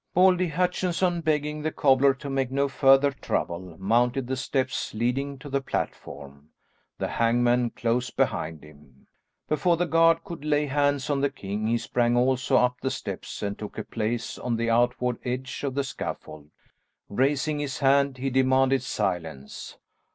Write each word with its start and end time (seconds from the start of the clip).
Baldy 0.15 0.47
Hutchinson, 0.47 1.21
begging 1.21 1.61
the 1.61 1.71
cobbler 1.71 2.15
to 2.15 2.27
make 2.27 2.49
no 2.49 2.67
further 2.67 3.11
trouble, 3.11 3.77
mounted 3.77 4.25
the 4.25 4.35
steps 4.35 4.95
leading 4.95 5.37
to 5.37 5.47
the 5.47 5.61
platform, 5.61 6.49
the 6.97 7.07
hangman 7.07 7.69
close 7.69 8.09
behind 8.09 8.63
him. 8.63 9.05
Before 9.47 9.77
the 9.77 9.85
guard 9.85 10.23
could 10.23 10.43
lay 10.43 10.65
hands 10.65 11.11
on 11.11 11.21
the 11.21 11.29
king, 11.29 11.67
he 11.67 11.77
sprang 11.77 12.17
also 12.17 12.57
up 12.57 12.81
the 12.81 12.89
steps, 12.89 13.43
and 13.43 13.59
took 13.59 13.77
a 13.77 13.83
place 13.83 14.39
on 14.39 14.55
the 14.55 14.71
outward 14.71 15.19
edge 15.23 15.63
of 15.63 15.75
the 15.75 15.83
scaffold. 15.83 16.49
Raising 17.07 17.59
his 17.59 17.77
hand, 17.77 18.17
he 18.17 18.31
demanded 18.31 18.81
silence. 18.81 19.77